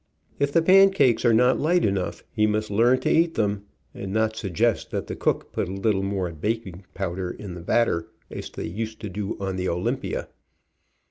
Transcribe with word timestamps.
If 0.39 0.51
the 0.51 0.63
pancakes 0.63 1.23
are 1.25 1.31
not 1.31 1.59
light 1.59 1.85
enough, 1.85 2.23
he 2.31 2.47
must 2.47 2.71
learn 2.71 2.99
to 3.01 3.09
eat 3.11 3.35
them, 3.35 3.65
and 3.93 4.11
not 4.11 4.35
suggest 4.35 4.89
that 4.89 5.05
the 5.05 5.15
cook 5.15 5.51
put 5.51 5.69
a 5.69 5.73
little 5.73 6.01
more 6.01 6.31
baking 6.31 6.85
pow 6.95 7.13
der 7.13 7.29
in 7.29 7.53
the 7.53 7.61
batter, 7.61 8.07
as 8.31 8.49
they 8.49 8.65
used 8.65 8.99
to 9.01 9.09
do 9.09 9.37
on 9.39 9.57
the 9.57 9.69
Olympia. 9.69 10.27